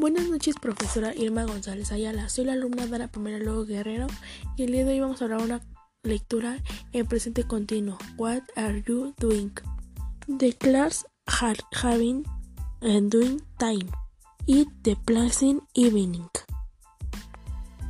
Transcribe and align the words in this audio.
Buenas 0.00 0.30
noches, 0.30 0.54
profesora 0.58 1.14
Irma 1.14 1.44
González 1.44 1.92
Ayala. 1.92 2.30
Soy 2.30 2.46
la 2.46 2.54
alumna 2.54 2.86
Dara 2.86 3.08
Primera 3.08 3.38
Luego 3.38 3.66
Guerrero 3.66 4.06
y 4.56 4.62
el 4.62 4.72
día 4.72 4.86
de 4.86 4.92
hoy 4.92 5.00
vamos 5.00 5.20
a 5.20 5.26
hablar 5.26 5.42
una 5.42 5.60
lectura 6.02 6.56
en 6.94 7.06
presente 7.06 7.44
continuo. 7.44 7.98
What 8.16 8.44
are 8.56 8.82
you 8.88 9.14
doing? 9.18 9.52
The 10.26 10.54
class 10.54 11.04
are 11.42 11.58
having 11.82 12.24
and 12.80 13.10
doing 13.10 13.42
time. 13.58 13.90
It 14.46 14.68
the 14.84 14.96
pleasant 15.04 15.64
evening. 15.74 16.30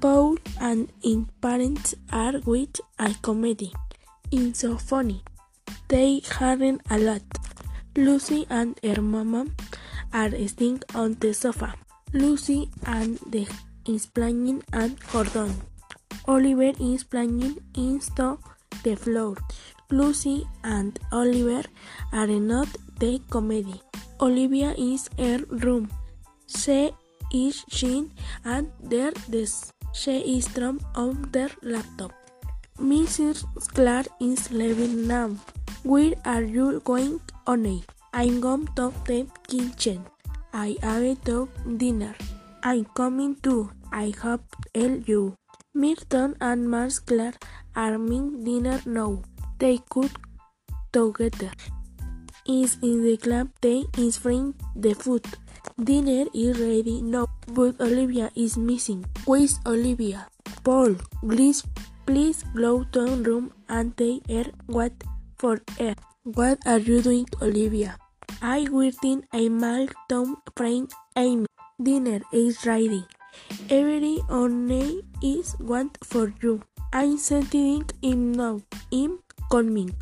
Paul 0.00 0.40
and 0.60 0.90
his 1.04 1.18
parents 1.40 1.94
are 2.10 2.40
with 2.44 2.80
a 2.98 3.14
comedy. 3.20 3.72
It's 4.32 4.58
so 4.58 4.76
funny. 4.76 5.22
They 5.86 6.20
harden 6.36 6.80
a 6.90 6.98
lot. 6.98 7.22
Lucy 7.94 8.44
and 8.50 8.76
her 8.82 9.00
mama 9.00 9.46
are 10.12 10.30
sitting 10.30 10.82
on 10.96 11.14
the 11.20 11.32
sofa. 11.32 11.76
Lucy 12.14 12.68
and 12.86 13.18
the 13.26 13.48
is 13.86 14.04
playing 14.04 14.62
and 14.74 14.98
Gordon. 15.10 15.54
Oliver 16.26 16.72
is 16.78 17.04
playing 17.04 17.56
into 17.74 18.38
the 18.84 18.94
floor. 18.96 19.36
Lucy 19.90 20.46
and 20.62 20.98
Oliver 21.10 21.62
are 22.12 22.26
not 22.26 22.68
the 22.98 23.18
comedy. 23.30 23.80
Olivia 24.20 24.74
is 24.76 25.08
her 25.18 25.38
room. 25.48 25.90
She 26.46 26.90
is 27.32 27.64
sitting 27.70 28.12
at 28.44 28.66
their 28.82 29.12
desk. 29.30 29.72
She 29.94 30.36
is 30.36 30.48
from 30.48 30.80
on 30.94 31.30
their 31.32 31.50
laptop. 31.62 32.12
Mrs. 32.78 33.46
Clark 33.74 34.08
is 34.20 34.50
leaving 34.50 35.06
now. 35.06 35.30
Where 35.82 36.12
are 36.26 36.42
you 36.42 36.80
going, 36.80 37.20
Honey? 37.46 37.84
I'm 38.12 38.40
going 38.42 38.68
to 38.76 38.92
the 39.06 39.26
kitchen. 39.48 40.04
I 40.52 40.76
have 40.82 41.24
to 41.24 41.48
dinner. 41.76 42.14
I'm 42.62 42.84
coming 42.94 43.36
too. 43.36 43.70
I 43.90 44.12
hope 44.22 44.44
you. 44.74 45.34
Milton 45.74 46.36
and 46.40 46.68
Mars 46.70 46.98
Clark 46.98 47.36
are 47.74 47.92
having 47.92 48.44
dinner 48.44 48.80
now. 48.84 49.22
They 49.58 49.78
cook 49.88 50.10
together. 50.92 51.50
Is 52.44 52.76
in 52.82 53.02
the 53.04 53.16
club. 53.16 53.48
They 53.62 53.84
is 53.96 54.18
bring 54.18 54.54
the 54.76 54.94
food. 54.94 55.24
Dinner 55.82 56.26
is 56.34 56.58
ready 56.60 57.00
now, 57.00 57.28
but 57.46 57.80
Olivia 57.80 58.30
is 58.34 58.58
missing. 58.58 59.06
Where's 59.24 59.58
Olivia? 59.64 60.26
Paul, 60.64 60.96
please, 61.22 61.64
please 62.04 62.44
go 62.54 62.84
to 62.92 63.06
room 63.22 63.52
and 63.68 63.96
take 63.96 64.28
her 64.28 64.44
what 64.66 64.92
for 65.38 65.60
her. 65.78 65.94
What 66.24 66.58
are 66.66 66.78
you 66.78 67.00
doing, 67.00 67.26
Olivia? 67.40 67.96
I 68.40 68.66
waiting 68.70 69.24
a 69.32 69.48
Tom 70.08 70.36
friend 70.56 70.90
Amy. 71.16 71.46
Dinner 71.82 72.20
is 72.32 72.64
ready. 72.66 73.04
Every 73.70 74.20
only 74.28 75.02
is 75.22 75.56
want 75.58 75.98
for 76.04 76.32
you. 76.42 76.62
I'm 76.92 77.18
sending 77.18 77.88
him 78.02 78.32
now. 78.32 78.60
I'm 78.92 79.20
coming. 79.50 79.94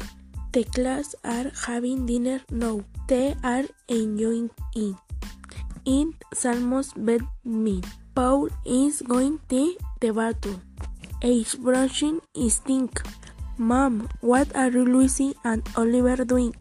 The 0.52 0.64
class 0.64 1.14
are 1.24 1.52
having 1.66 2.06
dinner 2.06 2.40
now. 2.50 2.82
They 3.06 3.36
are 3.44 3.64
enjoying 3.88 4.50
it. 4.74 4.96
In 5.84 6.14
Salmos 6.34 6.92
bed 6.96 7.20
me. 7.44 7.82
Paul 8.14 8.48
is 8.66 9.02
going 9.02 9.38
to 9.48 9.76
the 10.00 10.12
bathroom. 10.12 10.62
He's 11.22 11.54
brushing 11.54 12.20
his 12.34 12.58
teeth. 12.58 13.02
Mom, 13.58 14.08
what 14.20 14.54
are 14.56 14.70
Lucy 14.70 15.34
and 15.44 15.62
Oliver 15.76 16.24
doing? 16.24 16.54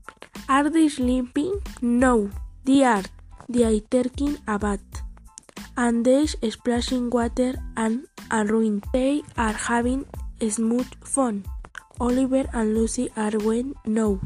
Are 0.49 0.67
they 0.67 0.89
sleeping? 0.89 1.61
No, 1.79 2.31
they 2.65 2.83
are. 2.83 3.03
They 3.47 3.63
are 3.65 3.79
taking 3.79 4.39
a 4.47 4.57
bath. 4.57 5.03
And 5.77 6.03
they 6.03 6.25
splashing 6.25 7.11
water 7.11 7.53
and 7.77 8.07
a 8.31 8.43
ruin. 8.43 8.81
They 8.91 9.21
are 9.37 9.53
having 9.53 10.05
smooth 10.41 10.89
fun. 11.05 11.45
Oliver 11.99 12.45
and 12.51 12.73
Lucy 12.73 13.11
are 13.15 13.37
when 13.45 13.75
no. 13.85 14.19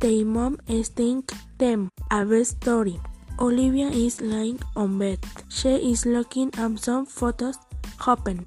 Their 0.00 0.26
mom 0.26 0.58
is 0.68 0.90
them 0.90 1.90
a 2.10 2.26
best 2.26 2.60
story. 2.62 3.00
Olivia 3.38 3.88
is 3.88 4.20
lying 4.20 4.60
on 4.76 4.98
bed. 4.98 5.18
She 5.48 5.76
is 5.92 6.04
looking 6.04 6.52
at 6.58 6.78
some 6.78 7.06
photos 7.06 7.56
happen. 8.04 8.46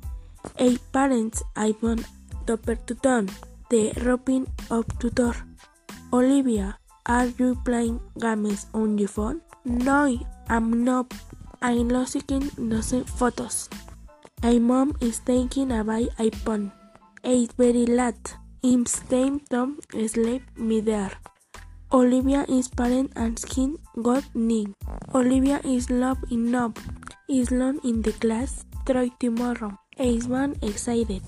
A 0.59 0.77
parents 0.93 1.41
iPhone 1.55 2.05
topper 2.45 2.75
to 2.75 2.93
turn. 2.93 3.29
The 3.71 3.91
roping 4.05 4.45
up 4.69 4.99
to 4.99 5.09
door. 5.09 5.35
Olivia, 6.11 6.77
are 7.05 7.27
you 7.37 7.55
playing 7.65 7.99
games 8.19 8.67
on 8.73 8.97
your 8.97 9.09
phone? 9.09 9.41
No, 9.65 10.17
I'm 10.47 10.83
not. 10.83 11.13
I'm 11.61 11.89
looking 11.89 12.49
those 12.57 12.93
photos. 13.17 13.69
My 14.41 14.59
mom 14.59 14.95
is 15.01 15.19
taking 15.19 15.71
a 15.71 15.83
by 15.83 16.03
iPhone. 16.19 16.71
It's 17.23 17.53
very 17.53 17.85
late. 17.85 18.35
I'm 18.63 18.85
staying 18.85 19.41
to 19.49 19.77
sleep 20.07 20.43
me 20.57 20.81
there. 20.81 21.11
Olivia 21.91 22.45
is 22.49 22.67
parent 22.67 23.11
and 23.15 23.37
skin 23.37 23.77
got 24.01 24.23
knee. 24.33 24.67
Olivia 25.13 25.61
is 25.63 25.89
love 25.89 26.17
enough. 26.31 26.73
Is 27.29 27.51
long 27.51 27.79
in 27.83 28.01
the 28.01 28.13
class. 28.13 28.65
Try 28.85 29.09
tomorrow. 29.19 29.77
Is 29.97 30.27
one 30.27 30.55
excited. 30.61 31.21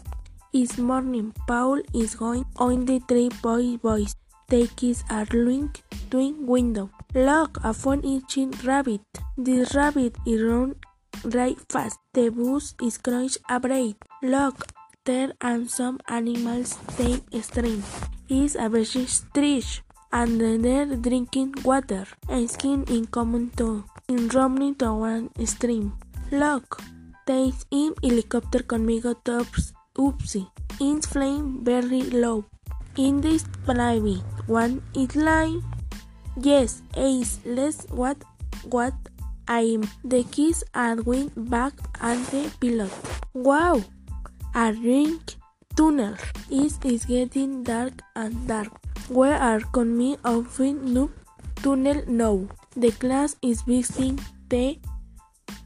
Is 0.53 0.77
morning. 0.77 1.33
Paul 1.47 1.81
is 1.93 2.15
going 2.15 2.45
on 2.57 2.85
the 2.85 2.99
three 3.07 3.29
boy 3.41 3.77
boys. 3.77 4.15
Kids 4.47 5.03
are 5.09 5.25
looking 5.33 5.71
twin 6.11 6.45
window. 6.45 6.91
Look, 7.15 7.57
a 7.63 7.73
phone 7.73 8.03
itching 8.05 8.51
rabbit. 8.63 9.01
This 9.37 9.73
rabbit 9.73 10.15
is 10.25 10.41
run 10.41 10.75
right 11.23 11.57
fast. 11.67 11.99
The 12.13 12.29
bus 12.29 12.75
is 12.81 12.97
crunch 12.99 13.37
a 13.49 13.59
braid. 13.59 13.95
Look, 14.21 14.67
there 15.03 15.33
are 15.41 15.65
some 15.65 15.99
animals 16.07 16.77
take 16.95 17.23
stream. 17.41 17.83
Is 18.29 18.55
a 18.55 18.69
very 18.69 19.05
stretch 19.07 19.81
and 20.13 20.39
they're 20.39 20.95
drinking 20.95 21.55
water 21.63 22.05
and 22.29 22.49
skin 22.49 22.85
in 22.87 23.07
common 23.07 23.49
too. 23.57 23.83
In 24.07 24.29
roaming 24.29 24.75
to 24.75 24.93
one 24.93 25.29
stream. 25.45 25.93
Look, 26.31 26.81
takes 27.25 27.65
in 27.71 27.95
helicopter 28.03 28.59
conmigo 28.59 29.15
tops 29.23 29.73
oopsie. 29.97 30.47
In 30.79 31.01
flame 31.01 31.63
very 31.63 32.03
low. 32.03 32.45
In 32.97 33.19
this 33.19 33.43
private 33.65 34.23
one 34.47 34.81
is 34.95 35.17
line. 35.17 35.59
Yes, 36.39 36.81
ace 36.95 37.39
less 37.43 37.83
what 37.91 38.15
what 38.71 38.93
I'm 39.49 39.83
the 40.05 40.23
kids 40.23 40.63
are 40.73 40.95
going 40.95 41.27
back 41.35 41.73
and 41.99 42.23
the 42.27 42.47
pilot. 42.61 42.93
Wow! 43.33 43.83
A 44.55 44.71
ring 44.71 45.19
tunnel 45.75 46.15
is 46.49 46.79
is 46.85 47.03
getting 47.03 47.63
dark 47.63 47.99
and 48.15 48.47
dark. 48.47 48.71
Where 49.09 49.35
are 49.35 49.59
con 49.75 49.91
me 49.97 50.15
often 50.23 50.93
no 50.93 51.11
tunnel 51.59 52.01
now? 52.07 52.47
The 52.77 52.91
class 53.03 53.35
is 53.41 53.63
visiting 53.63 54.23
the 54.47 54.79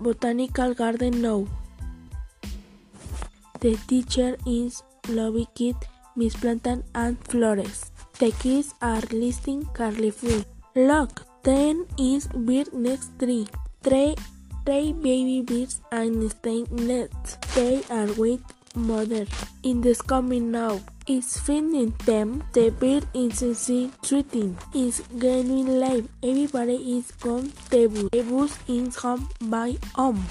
botanical 0.02 0.74
garden 0.74 1.22
now. 1.22 1.46
The 3.62 3.78
teacher 3.86 4.36
is 4.48 4.82
lobby 5.08 5.48
kid 5.54 5.78
Miss 6.20 6.36
Plantan 6.36 6.84
and 6.94 7.18
Flores. 7.30 7.92
The 8.20 8.32
kids 8.44 8.76
are 8.82 9.04
listening 9.12 9.62
carefully. 9.74 10.44
Look, 10.76 11.24
ten 11.44 11.86
is 11.98 12.28
bird 12.28 12.74
next 12.74 13.18
tree. 13.18 13.48
Three, 13.82 14.16
three 14.66 14.92
baby 14.92 15.42
birds 15.42 15.80
and 15.94 16.30
staying 16.30 16.68
nets. 16.76 17.38
They 17.56 17.82
are 17.90 18.12
with 18.20 18.42
mother. 18.76 19.26
In 19.64 19.80
this 19.80 20.02
coming 20.02 20.52
now. 20.52 20.82
It's 21.08 21.40
feeding 21.40 21.96
them. 22.06 22.44
The 22.54 22.70
bird 22.70 23.08
is 23.16 23.40
sweating. 24.04 24.58
It's 24.76 25.00
getting 25.18 25.80
life. 25.80 26.06
Everybody 26.22 26.78
is. 27.00 27.08
The 27.24 27.88
bus. 27.88 28.10
The 28.12 28.24
bus 28.30 28.60
is 28.68 28.96
home 28.98 29.30
by 29.42 29.78
home. 29.96 30.22